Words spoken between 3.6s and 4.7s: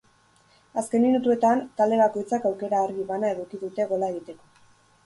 dute gola egiteko.